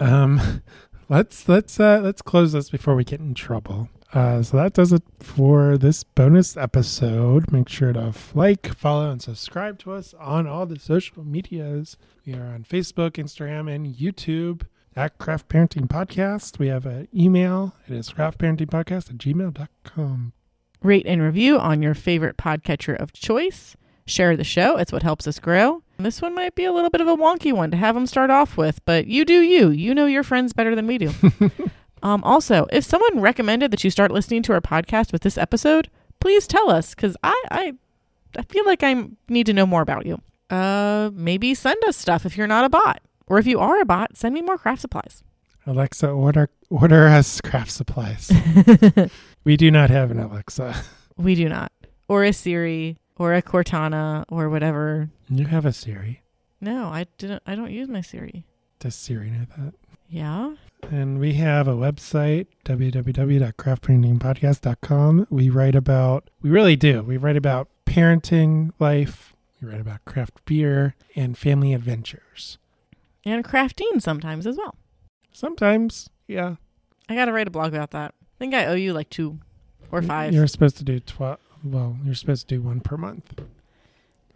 Um, 0.00 0.62
let's 1.08 1.48
let's 1.48 1.78
uh 1.80 2.00
let's 2.02 2.22
close 2.22 2.52
this 2.52 2.70
before 2.70 2.94
we 2.94 3.04
get 3.04 3.20
in 3.20 3.34
trouble. 3.34 3.88
Uh, 4.14 4.42
so 4.42 4.56
that 4.56 4.72
does 4.72 4.90
it 4.92 5.02
for 5.20 5.76
this 5.76 6.02
bonus 6.02 6.56
episode. 6.56 7.52
Make 7.52 7.68
sure 7.68 7.92
to 7.92 8.14
like, 8.34 8.74
follow, 8.74 9.10
and 9.10 9.20
subscribe 9.20 9.78
to 9.80 9.92
us 9.92 10.14
on 10.18 10.46
all 10.46 10.64
the 10.64 10.78
social 10.78 11.24
medias. 11.24 11.98
We 12.24 12.34
are 12.34 12.46
on 12.46 12.64
Facebook, 12.64 13.12
Instagram, 13.12 13.70
and 13.74 13.86
YouTube 13.94 14.62
at 14.96 15.18
Craft 15.18 15.48
Parenting 15.50 15.88
Podcast. 15.88 16.58
We 16.58 16.68
have 16.68 16.86
an 16.86 17.08
email. 17.14 17.74
It 17.86 17.94
is 17.94 18.10
craftparentingpodcast 18.10 19.10
at 19.10 19.18
gmail.com. 19.18 20.32
Rate 20.82 21.06
and 21.06 21.22
review 21.22 21.58
on 21.58 21.82
your 21.82 21.94
favorite 21.94 22.36
podcatcher 22.38 22.98
of 22.98 23.12
choice. 23.12 23.76
Share 24.06 24.36
the 24.36 24.44
show, 24.44 24.78
it's 24.78 24.92
what 24.92 25.02
helps 25.02 25.26
us 25.26 25.38
grow. 25.38 25.82
This 26.00 26.22
one 26.22 26.32
might 26.32 26.54
be 26.54 26.64
a 26.64 26.70
little 26.72 26.90
bit 26.90 27.00
of 27.00 27.08
a 27.08 27.16
wonky 27.16 27.52
one 27.52 27.72
to 27.72 27.76
have 27.76 27.96
them 27.96 28.06
start 28.06 28.30
off 28.30 28.56
with, 28.56 28.84
but 28.84 29.08
you 29.08 29.24
do 29.24 29.40
you. 29.40 29.70
You 29.70 29.96
know 29.96 30.06
your 30.06 30.22
friends 30.22 30.52
better 30.52 30.76
than 30.76 30.86
we 30.86 30.96
do. 30.96 31.10
um, 32.04 32.22
also, 32.22 32.68
if 32.70 32.84
someone 32.84 33.20
recommended 33.20 33.72
that 33.72 33.82
you 33.82 33.90
start 33.90 34.12
listening 34.12 34.44
to 34.44 34.52
our 34.52 34.60
podcast 34.60 35.10
with 35.10 35.22
this 35.22 35.36
episode, 35.36 35.90
please 36.20 36.46
tell 36.46 36.70
us 36.70 36.94
because 36.94 37.16
I, 37.24 37.42
I 37.50 37.72
I 38.36 38.42
feel 38.42 38.64
like 38.64 38.84
I 38.84 39.08
need 39.28 39.46
to 39.46 39.52
know 39.52 39.66
more 39.66 39.82
about 39.82 40.06
you. 40.06 40.22
Uh, 40.50 41.10
maybe 41.14 41.52
send 41.52 41.82
us 41.84 41.96
stuff 41.96 42.24
if 42.24 42.36
you're 42.36 42.46
not 42.46 42.64
a 42.64 42.68
bot, 42.68 43.02
or 43.26 43.40
if 43.40 43.48
you 43.48 43.58
are 43.58 43.80
a 43.80 43.84
bot, 43.84 44.16
send 44.16 44.34
me 44.34 44.40
more 44.40 44.56
craft 44.56 44.82
supplies. 44.82 45.24
Alexa, 45.66 46.08
order 46.08 46.48
order 46.70 47.08
us 47.08 47.40
craft 47.40 47.72
supplies. 47.72 48.30
we 49.44 49.56
do 49.56 49.72
not 49.72 49.90
have 49.90 50.12
an 50.12 50.20
Alexa. 50.20 50.76
we 51.16 51.34
do 51.34 51.48
not, 51.48 51.72
or 52.08 52.22
a 52.22 52.32
Siri, 52.32 52.98
or 53.18 53.34
a 53.34 53.42
Cortana, 53.42 54.24
or 54.28 54.48
whatever. 54.48 55.10
You 55.28 55.46
have 55.46 55.66
a 55.66 55.72
Siri. 55.72 56.22
No, 56.60 56.86
I 56.86 57.06
didn't. 57.18 57.42
I 57.46 57.54
don't 57.54 57.70
use 57.70 57.88
my 57.88 58.00
Siri. 58.00 58.44
Does 58.78 58.94
Siri 58.94 59.30
know 59.30 59.46
that? 59.56 59.74
Yeah. 60.08 60.54
And 60.90 61.20
we 61.20 61.34
have 61.34 61.68
a 61.68 61.74
website, 61.74 62.46
www.craftparentingpodcast.com. 62.64 65.26
We 65.30 65.50
write 65.50 65.74
about, 65.74 66.30
we 66.40 66.50
really 66.50 66.76
do. 66.76 67.02
We 67.02 67.16
write 67.16 67.36
about 67.36 67.68
parenting 67.84 68.70
life, 68.78 69.34
we 69.60 69.68
write 69.68 69.80
about 69.80 70.04
craft 70.04 70.44
beer, 70.44 70.94
and 71.16 71.36
family 71.36 71.74
adventures. 71.74 72.58
And 73.24 73.44
crafting 73.44 74.00
sometimes 74.00 74.46
as 74.46 74.56
well. 74.56 74.76
Sometimes, 75.32 76.08
yeah. 76.26 76.56
I 77.08 77.14
got 77.14 77.26
to 77.26 77.32
write 77.32 77.48
a 77.48 77.50
blog 77.50 77.74
about 77.74 77.90
that. 77.90 78.14
I 78.20 78.38
think 78.38 78.54
I 78.54 78.66
owe 78.66 78.74
you 78.74 78.92
like 78.92 79.10
two 79.10 79.38
or 79.90 80.02
five, 80.02 80.32
You're 80.32 80.46
supposed 80.46 80.76
to 80.78 80.84
do 80.84 81.00
12, 81.00 81.38
well, 81.70 81.96
you're 82.04 82.14
supposed 82.14 82.48
to 82.48 82.56
do 82.56 82.62
one 82.62 82.80
per 82.80 82.96
month. 82.96 83.38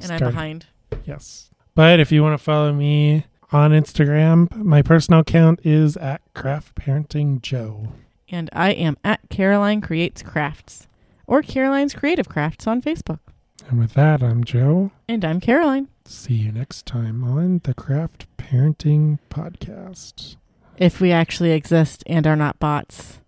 and 0.00 0.12
I'm 0.12 0.18
behind. 0.18 0.66
Yes. 1.04 1.50
But 1.74 2.00
if 2.00 2.12
you 2.12 2.22
want 2.22 2.38
to 2.38 2.42
follow 2.42 2.72
me 2.72 3.26
on 3.50 3.70
Instagram, 3.70 4.54
my 4.56 4.82
personal 4.82 5.20
account 5.20 5.60
is 5.64 5.96
at 5.96 6.20
Craft 6.34 6.74
Parenting 6.74 7.40
Joe. 7.40 7.88
And 8.28 8.50
I 8.52 8.72
am 8.72 8.96
at 9.04 9.20
Caroline 9.30 9.80
Creates 9.80 10.22
Crafts 10.22 10.86
or 11.26 11.42
Caroline's 11.42 11.94
Creative 11.94 12.28
Crafts 12.28 12.66
on 12.66 12.82
Facebook. 12.82 13.20
And 13.68 13.78
with 13.78 13.94
that, 13.94 14.22
I'm 14.22 14.44
Joe. 14.44 14.90
And 15.08 15.24
I'm 15.24 15.40
Caroline. 15.40 15.88
See 16.04 16.34
you 16.34 16.52
next 16.52 16.84
time 16.84 17.24
on 17.24 17.60
the 17.64 17.74
Craft 17.74 18.26
Parenting 18.36 19.18
Podcast. 19.30 20.36
If 20.78 21.00
we 21.00 21.12
actually 21.12 21.52
exist 21.52 22.02
and 22.06 22.26
are 22.26 22.36
not 22.36 22.58
bots. 22.58 23.20